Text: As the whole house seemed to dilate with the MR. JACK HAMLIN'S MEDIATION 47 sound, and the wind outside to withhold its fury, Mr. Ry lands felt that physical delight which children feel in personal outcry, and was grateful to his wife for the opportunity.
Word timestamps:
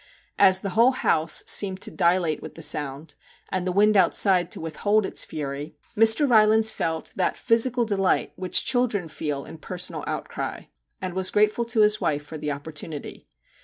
As 0.39 0.61
the 0.61 0.71
whole 0.71 0.93
house 0.93 1.43
seemed 1.45 1.79
to 1.81 1.91
dilate 1.91 2.41
with 2.41 2.55
the 2.55 2.63
MR. 2.63 2.63
JACK 2.63 2.79
HAMLIN'S 2.81 3.13
MEDIATION 3.13 3.13
47 3.21 3.33
sound, 3.43 3.51
and 3.51 3.67
the 3.67 3.71
wind 3.71 3.97
outside 3.97 4.51
to 4.51 4.59
withhold 4.59 5.05
its 5.05 5.23
fury, 5.23 5.75
Mr. 5.95 6.27
Ry 6.27 6.43
lands 6.43 6.71
felt 6.71 7.13
that 7.17 7.37
physical 7.37 7.85
delight 7.85 8.33
which 8.35 8.65
children 8.65 9.07
feel 9.07 9.45
in 9.45 9.59
personal 9.59 10.03
outcry, 10.07 10.63
and 10.99 11.13
was 11.13 11.29
grateful 11.29 11.65
to 11.65 11.81
his 11.81 12.01
wife 12.01 12.25
for 12.25 12.39
the 12.39 12.51
opportunity. 12.51 13.27